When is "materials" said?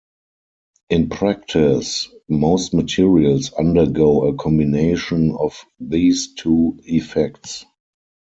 2.73-3.53